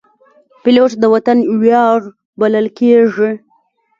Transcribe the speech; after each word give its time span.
پیلوټ 0.61 0.91
د 1.01 1.03
وطن 1.13 1.37
ویاړ 1.61 1.99
بلل 2.39 2.67
کېږي. 2.77 3.31